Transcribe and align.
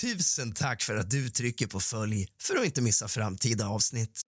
Tusen 0.00 0.52
tack 0.52 0.82
för 0.82 0.96
att 0.96 1.10
du 1.10 1.28
trycker 1.28 1.66
på 1.66 1.80
följ 1.80 2.26
för 2.40 2.56
att 2.56 2.64
inte 2.64 2.82
missa 2.82 3.08
framtida 3.08 3.68
avsnitt. 3.68 4.20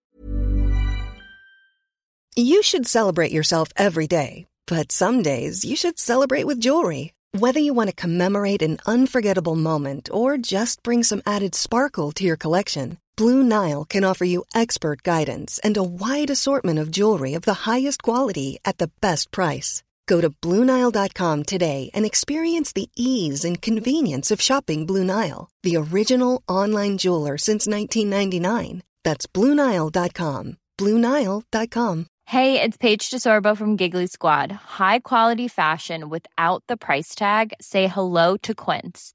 You 2.36 2.62
should 2.62 2.86
celebrate 2.88 3.32
yourself 3.32 3.68
every 3.76 4.06
day, 4.06 4.46
but 4.66 4.92
some 4.92 5.22
days 5.22 5.64
you 5.64 5.76
should 5.76 5.98
celebrate 5.98 6.46
with 6.46 6.64
jewelry. 6.64 7.12
Whether 7.38 7.60
you 7.60 7.74
want 7.74 7.90
to 7.90 8.02
commemorate 8.02 8.62
an 8.62 8.78
unforgettable 8.86 9.54
moment 9.54 10.08
or 10.12 10.36
just 10.36 10.82
bring 10.82 11.04
some 11.04 11.22
added 11.26 11.54
sparkle 11.54 12.12
to 12.12 12.24
your 12.24 12.36
collection, 12.36 12.96
Blue 13.16 13.42
Nile 13.42 13.84
can 13.84 14.04
offer 14.04 14.24
you 14.24 14.44
expert 14.54 15.02
guidance 15.02 15.60
and 15.64 15.76
a 15.76 15.82
wide 15.82 16.30
assortment 16.30 16.78
of 16.78 16.90
jewelry 16.90 17.36
of 17.36 17.42
the 17.42 17.70
highest 17.70 18.02
quality 18.02 18.58
at 18.64 18.78
the 18.78 18.90
best 19.00 19.30
price. 19.30 19.82
Go 20.06 20.20
to 20.20 20.30
BlueNile.com 20.30 21.44
today 21.44 21.90
and 21.94 22.04
experience 22.04 22.72
the 22.72 22.88
ease 22.96 23.44
and 23.44 23.62
convenience 23.62 24.30
of 24.30 24.40
shopping 24.40 24.86
Blue 24.86 25.04
Nile, 25.04 25.50
the 25.62 25.76
original 25.76 26.42
online 26.48 26.98
jeweler 26.98 27.36
since 27.38 27.66
1999. 27.66 28.82
That's 29.04 29.26
BlueNile.com. 29.26 30.56
BlueNile.com. 30.78 32.06
Hey, 32.26 32.62
it's 32.62 32.76
Paige 32.76 33.10
DeSorbo 33.10 33.56
from 33.56 33.74
Giggly 33.76 34.06
Squad. 34.06 34.52
High 34.52 35.00
quality 35.00 35.48
fashion 35.48 36.08
without 36.08 36.62
the 36.68 36.76
price 36.76 37.16
tag? 37.16 37.52
Say 37.60 37.88
hello 37.88 38.36
to 38.44 38.54
Quince. 38.54 39.14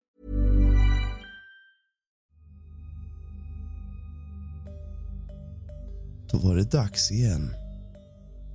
Då 6.31 6.37
var 6.37 6.55
det 6.55 6.71
dags 6.71 7.11
igen. 7.11 7.53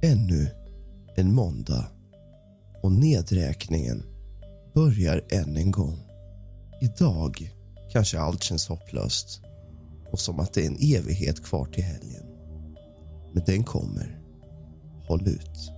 Ännu 0.03 0.49
en 1.17 1.35
måndag. 1.35 1.87
Och 2.83 2.93
nedräkningen 2.93 4.03
börjar 4.75 5.25
än 5.31 5.57
en 5.57 5.71
gång. 5.71 5.99
Idag 6.81 7.53
kanske 7.93 8.21
allt 8.21 8.43
känns 8.43 8.69
hopplöst 8.69 9.41
och 10.13 10.21
som 10.21 10.41
att 10.41 10.53
det 10.53 10.63
är 10.63 10.67
en 10.67 10.97
evighet 10.97 11.45
kvar 11.45 11.67
till 11.67 11.85
helgen. 11.85 12.23
Men 13.33 13.45
den 13.47 13.65
kommer. 13.65 14.21
Håll 15.09 15.29
ut. 15.29 15.73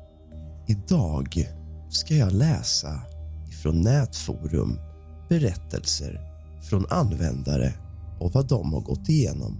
Idag 0.68 1.48
ska 1.90 2.14
jag 2.14 2.32
läsa 2.32 3.00
ifrån 3.48 3.80
nätforum 3.80 4.80
berättelser 5.28 6.20
från 6.62 6.86
användare 6.90 7.72
och 8.20 8.32
vad 8.32 8.48
de 8.48 8.72
har 8.72 8.80
gått 8.80 9.08
igenom. 9.08 9.56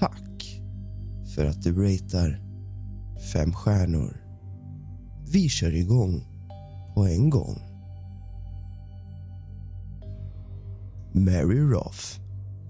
Tack 0.00 0.27
för 1.38 1.46
att 1.46 1.62
du 1.62 1.72
ratear 1.72 2.40
fem 3.32 3.52
stjärnor. 3.52 4.16
Vi 5.28 5.48
kör 5.48 5.74
igång 5.74 6.26
på 6.94 7.06
en 7.06 7.30
gång. 7.30 7.62
Mary 11.12 11.60
Roth 11.60 12.20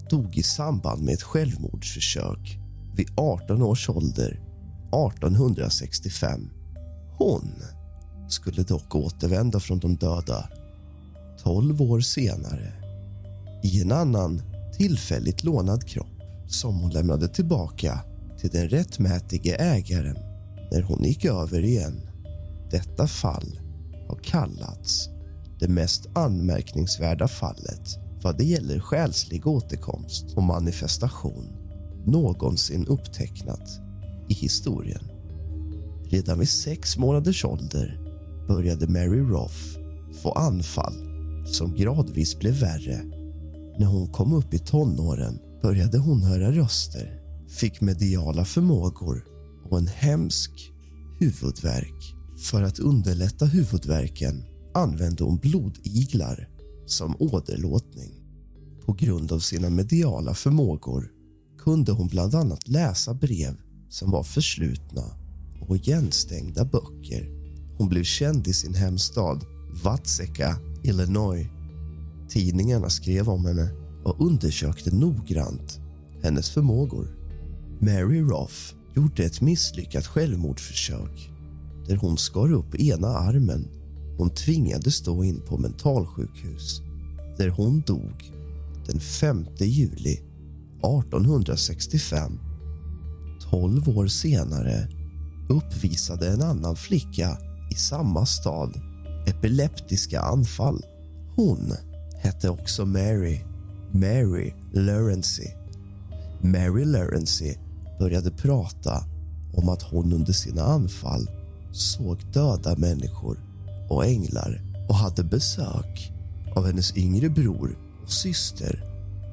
dog 0.09 0.37
i 0.37 0.43
samband 0.43 1.03
med 1.03 1.13
ett 1.13 1.23
självmordsförsök 1.23 2.59
vid 2.95 3.09
18 3.17 3.61
års 3.61 3.89
ålder 3.89 4.31
1865. 5.07 6.49
Hon 7.17 7.51
skulle 8.27 8.63
dock 8.63 8.95
återvända 8.95 9.59
från 9.59 9.79
de 9.79 9.95
döda 9.95 10.49
12 11.43 11.81
år 11.81 11.99
senare 11.99 12.73
i 13.63 13.81
en 13.81 13.91
annan 13.91 14.41
tillfälligt 14.77 15.43
lånad 15.43 15.87
kropp 15.87 16.21
som 16.47 16.79
hon 16.79 16.91
lämnade 16.91 17.27
tillbaka 17.27 17.99
till 18.39 18.49
den 18.49 18.69
rättmätige 18.69 19.55
ägaren 19.55 20.17
när 20.71 20.81
hon 20.81 21.03
gick 21.03 21.25
över 21.25 21.63
igen. 21.63 22.01
Detta 22.71 23.07
fall 23.07 23.59
har 24.07 24.19
kallats 24.23 25.09
det 25.59 25.67
mest 25.67 26.07
anmärkningsvärda 26.13 27.27
fallet 27.27 27.99
vad 28.23 28.37
det 28.37 28.43
gäller 28.43 28.79
själslig 28.79 29.47
återkomst 29.47 30.33
och 30.35 30.43
manifestation 30.43 31.45
någonsin 32.05 32.85
upptecknat 32.87 33.69
i 34.29 34.33
historien. 34.33 35.11
Redan 36.03 36.39
vid 36.39 36.49
sex 36.49 36.97
månaders 36.97 37.45
ålder 37.45 37.99
började 38.47 38.87
Mary 38.87 39.19
Roth 39.19 39.79
få 40.21 40.31
anfall 40.31 40.93
som 41.45 41.75
gradvis 41.75 42.39
blev 42.39 42.53
värre. 42.53 43.01
När 43.77 43.85
hon 43.85 44.07
kom 44.07 44.33
upp 44.33 44.53
i 44.53 44.59
tonåren 44.59 45.39
började 45.61 45.97
hon 45.97 46.23
höra 46.23 46.51
röster, 46.51 47.18
fick 47.49 47.81
mediala 47.81 48.45
förmågor 48.45 49.25
och 49.69 49.77
en 49.77 49.87
hemsk 49.87 50.71
huvudvärk. 51.19 52.15
För 52.37 52.63
att 52.63 52.79
underlätta 52.79 53.45
huvudvärken 53.45 54.43
använde 54.73 55.23
hon 55.23 55.37
blodiglar 55.37 56.49
som 56.85 57.15
åderlåtning. 57.19 58.11
På 58.85 58.93
grund 58.93 59.31
av 59.31 59.39
sina 59.39 59.69
mediala 59.69 60.33
förmågor 60.33 61.11
kunde 61.57 61.91
hon 61.91 62.07
bland 62.07 62.35
annat 62.35 62.67
läsa 62.67 63.13
brev 63.13 63.57
som 63.89 64.11
var 64.11 64.23
förslutna 64.23 65.03
och 65.67 65.75
igenstängda 65.75 66.65
böcker. 66.65 67.29
Hon 67.77 67.89
blev 67.89 68.03
känd 68.03 68.47
i 68.47 68.53
sin 68.53 68.73
hemstad 68.73 69.45
Watseka, 69.83 70.57
Illinois. 70.83 71.47
Tidningarna 72.29 72.89
skrev 72.89 73.29
om 73.29 73.45
henne 73.45 73.69
och 74.03 74.25
undersökte 74.25 74.95
noggrant 74.95 75.79
hennes 76.23 76.49
förmågor. 76.49 77.18
Mary 77.81 78.21
Roth 78.21 78.73
gjorde 78.95 79.23
ett 79.23 79.41
misslyckat 79.41 80.07
självmordsförsök 80.07 81.31
där 81.87 81.95
hon 81.95 82.17
skar 82.17 82.53
upp 82.53 82.75
ena 82.75 83.07
armen. 83.07 83.67
Hon 84.17 84.29
tvingades 84.29 85.01
då 85.01 85.23
in 85.23 85.41
på 85.41 85.57
mentalsjukhus 85.57 86.81
där 87.37 87.49
hon 87.49 87.81
dog 87.81 88.31
den 88.85 88.99
5 88.99 89.45
juli 89.59 90.13
1865. 90.77 92.39
Tolv 93.49 93.89
år 93.97 94.07
senare 94.07 94.87
uppvisade 95.49 96.29
en 96.29 96.41
annan 96.41 96.75
flicka 96.75 97.37
i 97.71 97.75
samma 97.75 98.25
stad 98.25 98.81
epileptiska 99.27 100.21
anfall. 100.21 100.85
Hon 101.35 101.73
hette 102.17 102.49
också 102.49 102.85
Mary, 102.85 103.39
Mary 103.91 104.53
Laurency. 104.73 105.47
Mary 106.41 106.85
Laurency 106.85 107.55
började 107.99 108.31
prata 108.31 109.03
om 109.53 109.69
att 109.69 109.81
hon 109.81 110.13
under 110.13 110.33
sina 110.33 110.63
anfall 110.63 111.29
såg 111.71 112.17
döda 112.33 112.75
människor 112.77 113.39
och 113.89 114.05
änglar 114.05 114.61
och 114.89 114.95
hade 114.95 115.23
besök 115.23 116.11
av 116.55 116.65
hennes 116.65 116.97
yngre 116.97 117.29
bror 117.29 117.77
och 118.03 118.11
syster 118.11 118.83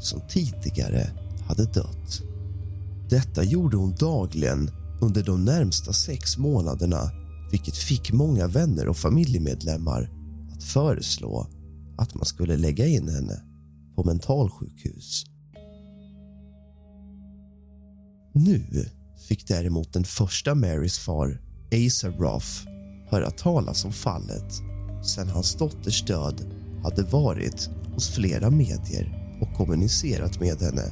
som 0.01 0.21
tidigare 0.29 1.11
hade 1.49 1.65
dött. 1.65 2.23
Detta 3.11 3.45
gjorde 3.45 3.77
hon 3.77 3.95
dagligen 3.95 4.71
under 5.01 5.23
de 5.23 5.45
närmsta 5.45 5.93
sex 5.93 6.39
månaderna 6.39 7.11
vilket 7.51 7.77
fick 7.77 8.13
många 8.13 8.47
vänner 8.47 8.89
och 8.89 8.97
familjemedlemmar 8.97 10.11
att 10.57 10.63
föreslå 10.63 11.47
att 11.99 12.15
man 12.15 12.25
skulle 12.25 12.57
lägga 12.57 12.87
in 12.87 13.09
henne 13.09 13.43
på 13.95 14.05
mentalsjukhus. 14.05 15.25
Nu 18.39 18.89
fick 19.29 19.49
däremot 19.49 19.93
den 19.93 20.05
första 20.05 20.55
Marys 20.55 20.99
far, 20.99 21.41
Asa 21.73 22.09
Roth, 22.09 22.69
höra 23.11 23.31
talas 23.31 23.85
om 23.85 23.93
fallet 23.93 24.53
sen 25.03 25.29
hans 25.29 25.55
dotters 25.55 26.05
död 26.05 26.55
hade 26.83 27.03
varit 27.03 27.71
hos 27.95 28.09
flera 28.11 28.51
medier 28.51 29.37
och 29.41 29.57
kommunicerat 29.57 30.41
med 30.41 30.61
henne 30.61 30.83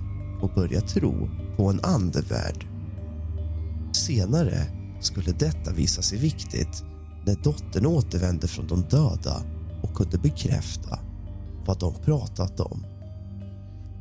och 0.43 0.55
börjat 0.55 0.89
tro 0.89 1.31
på 1.57 1.71
en 1.71 1.81
andevärld. 1.83 2.67
Senare 3.93 4.67
skulle 5.01 5.33
detta 5.33 5.73
visa 5.73 6.03
sig 6.03 6.19
viktigt 6.19 6.85
när 7.27 7.43
dottern 7.45 7.87
återvände 7.87 8.49
från 8.49 8.67
de 8.67 8.83
döda 8.83 9.43
och 9.83 9.95
kunde 9.95 10.19
bekräfta 10.19 10.99
vad 11.67 11.81
de 11.81 11.95
pratat 11.95 12.61
om. 12.61 12.87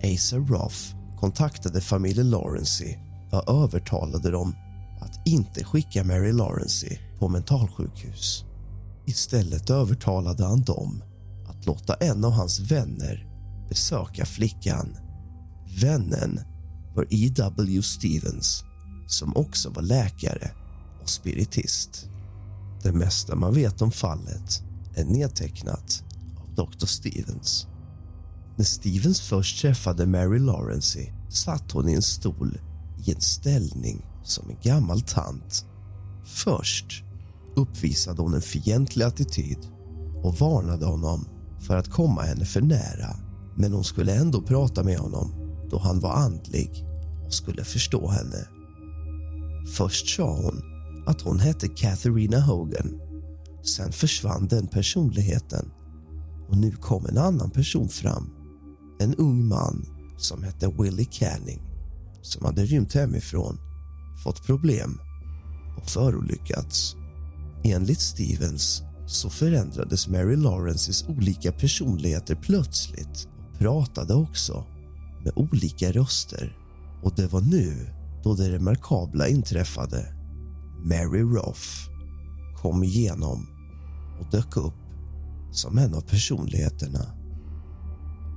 Asa 0.04 0.38
Roth 0.38 0.96
kontaktade 1.20 1.82
familjen 1.82 2.30
Lawrence 2.30 3.03
och 3.34 3.64
övertalade 3.64 4.32
dem 4.32 4.56
att 5.02 5.28
inte 5.28 5.64
skicka 5.64 6.04
Mary 6.04 6.32
Lawrence 6.32 6.98
på 7.20 7.30
mentalsjukhus. 7.30 8.46
Istället 9.06 9.70
övertalade 9.70 10.46
han 10.46 10.62
dem 10.62 11.04
att 11.48 11.66
låta 11.66 11.94
en 11.94 12.26
av 12.26 12.32
hans 12.32 12.60
vänner 12.60 13.28
besöka 13.70 14.26
flickan. 14.26 14.98
Vännen 15.82 16.40
var 16.96 17.08
E.W. 17.10 17.82
Stevens 17.82 18.64
som 19.08 19.38
också 19.38 19.70
var 19.70 19.82
läkare 19.82 20.52
och 21.02 21.10
spiritist. 21.10 22.10
Det 22.84 22.92
mesta 22.92 23.36
man 23.36 23.54
vet 23.54 23.82
om 23.82 23.92
fallet 23.92 24.64
är 24.96 25.06
nedtecknat 25.06 26.04
av 26.38 26.56
Dr. 26.56 26.86
Stevens. 26.86 27.68
När 28.58 28.66
Stevens 28.66 29.22
först 29.22 29.62
träffade 29.62 30.06
Mary 30.06 30.40
Lawrence 30.40 31.00
satt 31.30 31.72
hon 31.72 31.90
i 31.90 31.94
en 31.94 32.02
stol 32.02 32.58
i 33.06 33.12
en 33.12 33.22
ställning 33.22 34.06
som 34.24 34.50
en 34.50 34.58
gammal 34.62 35.02
tant. 35.02 35.66
Först 36.26 37.04
uppvisade 37.56 38.22
hon 38.22 38.34
en 38.34 38.42
fientlig 38.42 39.06
attityd 39.06 39.58
och 40.24 40.36
varnade 40.36 40.86
honom 40.86 41.26
för 41.60 41.78
att 41.78 41.90
komma 41.90 42.22
henne 42.22 42.46
för 42.46 42.62
nära 42.62 43.16
men 43.56 43.74
hon 43.74 43.84
skulle 43.84 44.16
ändå 44.16 44.42
prata 44.42 44.84
med 44.84 44.98
honom 44.98 45.32
då 45.70 45.80
han 45.80 46.00
var 46.00 46.14
andlig 46.14 46.86
och 47.26 47.34
skulle 47.34 47.64
förstå 47.64 48.08
henne. 48.08 48.48
Först 49.76 50.16
sa 50.16 50.36
hon 50.36 50.62
att 51.08 51.22
hon 51.22 51.40
hette 51.40 51.68
Katharina 51.68 52.40
Hogan. 52.40 53.00
Sen 53.76 53.92
försvann 53.92 54.48
den 54.48 54.68
personligheten 54.68 55.72
och 56.50 56.58
nu 56.58 56.72
kom 56.72 57.06
en 57.06 57.18
annan 57.18 57.52
person 57.52 57.90
fram. 57.90 58.30
En 59.00 59.16
ung 59.16 59.48
man 59.48 59.86
som 60.18 60.44
hette 60.44 60.68
Willie 60.68 61.08
Canning 61.12 61.73
som 62.24 62.46
hade 62.46 62.66
rymt 62.66 62.94
hemifrån, 62.94 63.60
fått 64.24 64.46
problem 64.46 65.00
och 65.78 65.90
förolyckats. 65.90 66.96
Enligt 67.64 68.00
Stevens 68.00 68.84
så 69.06 69.30
förändrades 69.30 70.08
Mary 70.08 70.36
Lawrences 70.36 71.06
olika 71.08 71.52
personligheter 71.52 72.36
plötsligt 72.36 73.28
och 73.52 73.60
pratade 73.60 74.14
också 74.14 74.66
med 75.24 75.34
olika 75.36 75.92
röster. 75.92 76.58
Och 77.04 77.14
det 77.16 77.28
var 77.28 77.42
nu 77.42 77.90
då 78.24 78.36
det 78.36 78.50
remarkabla 78.50 79.28
inträffade. 79.28 80.14
Mary 80.84 81.22
Roth 81.22 81.90
kom 82.62 82.84
igenom 82.84 83.48
och 84.20 84.32
dök 84.32 84.58
upp 84.58 84.74
som 85.52 85.78
en 85.78 85.94
av 85.94 86.02
personligheterna. 86.02 87.06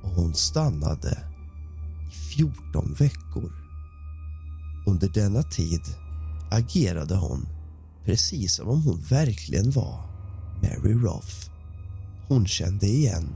Och 0.03 0.11
hon 0.11 0.35
stannade 0.35 1.19
i 2.11 2.37
14 2.37 2.95
veckor. 2.99 3.66
Under 4.87 5.09
denna 5.09 5.43
tid 5.43 5.83
agerade 6.51 7.17
hon 7.17 7.47
precis 8.05 8.55
som 8.55 8.69
om 8.69 8.83
hon 8.83 9.03
verkligen 9.03 9.71
var 9.71 10.01
Mary 10.63 10.95
Roth. 10.95 11.51
Hon 12.29 12.47
kände 12.47 12.87
igen 12.87 13.35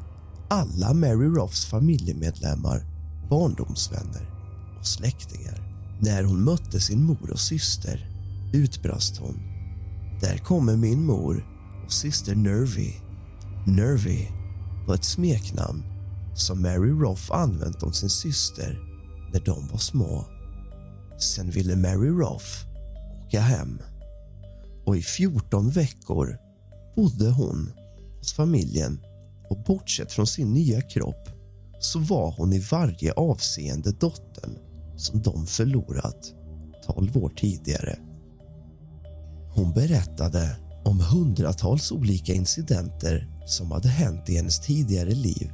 alla 0.49 0.95
Mary 0.95 1.27
Roths 1.27 1.67
familjemedlemmar, 1.67 2.87
barndomsvänner 3.31 4.31
och 4.79 4.87
släktingar. 4.87 5.71
När 6.01 6.25
hon 6.25 6.45
mötte 6.45 6.81
sin 6.81 7.05
mor 7.05 7.31
och 7.31 7.41
syster 7.41 8.11
utbrast 8.53 9.17
hon. 9.17 9.41
Där 10.21 10.39
kommer 10.39 10.77
min 10.77 11.05
mor 11.05 11.47
och 11.85 11.93
syster 11.93 12.35
Nervy. 12.35 12.93
Nervy 13.67 14.27
var 14.87 14.95
ett 14.95 15.05
smeknamn 15.05 15.83
som 16.35 16.63
Mary 16.63 16.91
Roth 16.91 17.33
använt 17.33 17.83
om 17.83 17.93
sin 17.93 18.11
syster 18.11 18.79
när 19.33 19.41
de 19.41 19.67
var 19.67 19.79
små. 19.79 20.25
Sen 21.21 21.51
ville 21.51 21.77
Mary 21.77 22.09
Roth 22.09 22.67
åka 23.27 23.41
hem 23.41 23.83
och 24.87 24.97
i 24.97 25.03
14 25.03 25.71
veckor 25.71 26.39
bodde 26.97 27.31
hon 27.31 27.73
hos 28.19 28.33
familjen 28.33 29.01
och 29.51 29.63
bortsett 29.63 30.13
från 30.13 30.27
sin 30.27 30.53
nya 30.53 30.81
kropp 30.81 31.29
så 31.81 31.99
var 31.99 32.35
hon 32.37 32.53
i 32.53 32.59
varje 32.59 33.13
avseende 33.13 33.93
dottern 33.93 34.59
som 34.97 35.23
de 35.23 35.47
förlorat 35.47 36.33
12 36.87 37.17
år 37.17 37.33
tidigare. 37.37 37.99
Hon 39.55 39.73
berättade 39.73 40.57
om 40.85 41.01
hundratals 41.01 41.93
olika 41.93 42.35
incidenter 42.35 43.29
som 43.47 43.71
hade 43.71 43.89
hänt 43.89 44.29
i 44.29 44.37
hennes 44.37 44.61
tidigare 44.61 45.15
liv. 45.15 45.53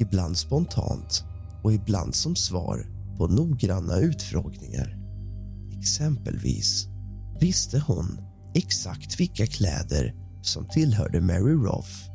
Ibland 0.00 0.38
spontant 0.38 1.24
och 1.62 1.72
ibland 1.72 2.14
som 2.14 2.36
svar 2.36 2.86
på 3.18 3.26
noggranna 3.26 3.96
utfrågningar. 3.96 5.03
Exempelvis 5.84 6.88
visste 7.40 7.78
hon 7.78 8.18
exakt 8.54 9.20
vilka 9.20 9.46
kläder 9.46 10.14
som 10.42 10.66
tillhörde 10.68 11.20
Mary 11.20 11.52
Roth 11.52 12.10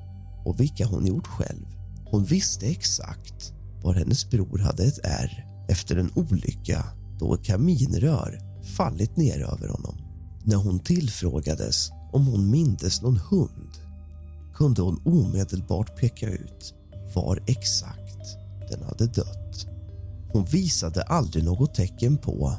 och 0.45 0.59
vilka 0.59 0.85
hon 0.85 1.05
gjort 1.05 1.27
själv. 1.27 1.65
Hon 2.05 2.23
visste 2.23 2.65
exakt 2.65 3.53
var 3.83 3.93
hennes 3.93 4.29
bror 4.29 4.57
hade 4.57 4.83
ett 4.83 4.99
ärr 5.03 5.45
efter 5.69 5.95
en 5.95 6.11
olycka 6.15 6.85
då 7.19 7.33
ett 7.33 7.43
kaminrör 7.43 8.39
fallit 8.77 9.17
ner 9.17 9.39
över 9.39 9.67
honom. 9.67 9.97
När 10.43 10.57
hon 10.57 10.79
tillfrågades 10.79 11.89
om 12.13 12.27
hon 12.27 12.51
mindes 12.51 13.01
någon 13.01 13.17
hund 13.17 13.71
kunde 14.53 14.81
hon 14.81 15.01
omedelbart 15.05 15.99
peka 15.99 16.29
ut 16.29 16.73
var 17.15 17.43
exakt 17.47 18.37
den 18.71 18.83
hade 18.83 19.05
dött. 19.05 19.67
Hon 20.33 20.45
visade 20.45 21.03
aldrig 21.03 21.43
något 21.43 21.75
tecken 21.75 22.17
på 22.17 22.53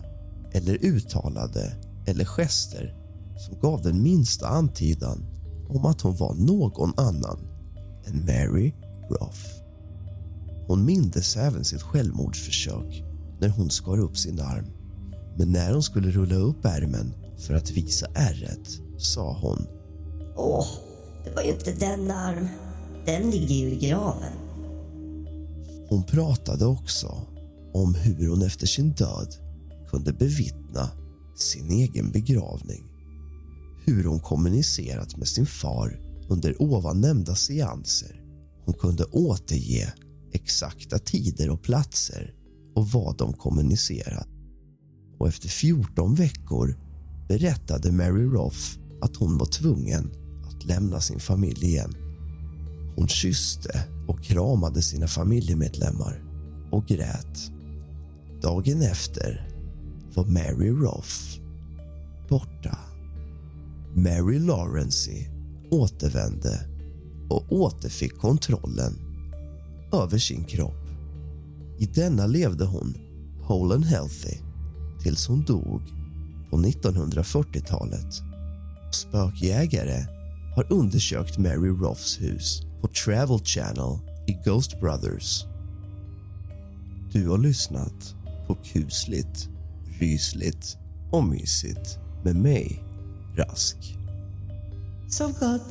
eller 0.53 0.85
uttalade 0.85 1.77
eller 2.07 2.25
gester 2.25 2.95
som 3.37 3.59
gav 3.61 3.83
den 3.83 4.03
minsta 4.03 4.49
antydan 4.49 5.27
om 5.69 5.87
att 5.87 6.01
hon 6.01 6.17
var 6.17 6.35
någon 6.35 6.93
annan 6.97 7.39
än 8.07 8.25
Mary 8.25 8.73
Roth. 9.11 9.47
Hon 10.67 10.85
mindes 10.85 11.37
även 11.37 11.65
sitt 11.65 11.83
självmordsförsök 11.83 13.05
när 13.41 13.49
hon 13.49 13.71
skar 13.71 14.01
upp 14.01 14.17
sin 14.17 14.41
arm. 14.41 14.67
Men 15.37 15.53
när 15.53 15.73
hon 15.73 15.83
skulle 15.83 16.11
rulla 16.11 16.35
upp 16.35 16.65
ärmen 16.65 17.15
för 17.39 17.55
att 17.55 17.71
visa 17.71 18.07
ärret 18.15 18.69
sa 18.99 19.39
hon 19.41 19.67
Åh, 20.37 20.67
det 21.25 21.31
var 21.31 21.43
ju 21.43 21.51
inte 21.51 21.73
den 21.73 22.11
arm. 22.11 22.49
Den 23.07 23.31
ligger 23.31 23.55
ju 23.55 23.71
i 23.71 23.77
graven. 23.77 24.33
Hon 25.89 26.03
pratade 26.03 26.67
också 26.67 27.15
om 27.75 27.95
hur 27.95 28.29
hon 28.29 28.43
efter 28.43 28.67
sin 28.67 28.91
död 28.91 29.35
kunde 29.91 30.13
bevittna 30.13 30.91
sin 31.37 31.71
egen 31.71 32.11
begravning. 32.11 32.85
Hur 33.85 34.05
hon 34.05 34.21
kommunicerat 34.21 35.17
med 35.17 35.29
sin 35.29 35.47
far 35.47 36.01
under 36.29 36.63
ovan 36.63 37.01
nämnda 37.01 37.35
seanser. 37.35 38.23
Hon 38.65 38.75
kunde 38.75 39.05
återge 39.05 39.93
exakta 40.33 40.99
tider 40.99 41.51
och 41.51 41.63
platser 41.63 42.35
och 42.75 42.89
vad 42.89 43.17
de 43.19 43.33
kommunicerat. 43.33 44.29
Och 45.19 45.29
efter 45.29 45.49
14 45.49 46.15
veckor 46.15 46.79
berättade 47.29 47.93
Mary 47.93 48.25
Roth 48.25 48.79
att 49.01 49.17
hon 49.17 49.39
var 49.39 49.47
tvungen 49.47 50.11
att 50.49 50.65
lämna 50.65 51.01
sin 51.01 51.21
familj 51.21 51.67
igen. 51.67 51.95
Hon 52.97 53.09
kysste 53.09 53.85
och 54.09 54.23
kramade 54.23 54.83
sina 54.83 55.07
familjemedlemmar 55.07 56.23
och 56.71 56.87
grät. 56.87 57.51
Dagen 58.43 58.83
efter 58.83 59.50
var 60.15 60.25
Mary 60.25 60.71
Roth 60.71 61.41
borta. 62.29 62.79
Mary 63.95 64.39
Lawrence 64.39 65.11
återvände 65.71 66.67
och 67.29 67.53
återfick 67.53 68.19
kontrollen 68.19 68.95
över 69.93 70.19
sin 70.19 70.45
kropp. 70.45 70.89
I 71.79 71.87
denna 71.87 72.27
levde 72.27 72.65
hon 72.65 72.95
whole 73.49 73.75
and 73.75 73.85
healthy 73.85 74.37
tills 75.03 75.27
hon 75.29 75.45
dog 75.45 75.83
på 76.51 76.57
1940-talet. 76.57 78.23
Spökjägare 78.93 80.07
har 80.57 80.73
undersökt 80.73 81.39
Mary 81.39 81.69
Roths 81.69 82.21
hus 82.21 82.63
på 82.81 82.89
Travel 82.89 83.39
Channel 83.39 83.99
i 84.27 84.33
Ghost 84.45 84.81
Brothers. 84.81 85.45
Du 87.13 87.29
har 87.29 87.39
lyssnat 87.39 88.15
på 88.47 88.55
kusligt, 88.55 89.49
rysligt 90.01 90.77
och 91.11 91.25
mysigt 91.25 91.99
med 92.25 92.37
mig, 92.37 92.85
Rask. 93.37 93.77
Sov 95.09 95.33
gott. 95.33 95.63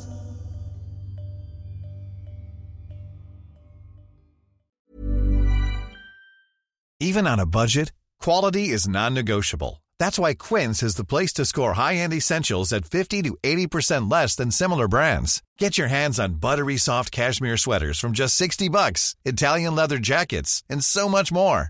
Even 7.02 7.28
on 7.28 7.40
a 7.40 7.46
budget, 7.46 7.94
quality 8.20 8.70
is 8.70 8.88
non-negotiable. 8.88 9.82
That's 10.00 10.20
why 10.20 10.34
Quince 10.34 10.84
is 10.84 10.96
the 10.96 11.06
place 11.06 11.34
to 11.34 11.46
score 11.46 11.74
high-end 11.74 12.14
essentials 12.14 12.74
at 12.74 12.86
50 12.86 13.22
to 13.24 13.38
80% 13.42 14.12
less 14.12 14.36
than 14.36 14.52
similar 14.52 14.88
brands. 14.88 15.42
Get 15.58 15.78
your 15.78 15.88
hands 15.88 16.20
on 16.20 16.40
buttery 16.40 16.78
soft 16.78 17.12
cashmere 17.12 17.58
sweaters 17.58 18.00
from 18.00 18.12
just 18.12 18.36
60 18.36 18.70
bucks, 18.70 19.16
Italian 19.24 19.76
leather 19.76 19.98
jackets, 19.98 20.64
and 20.70 20.84
so 20.84 21.08
much 21.08 21.32
more. 21.32 21.70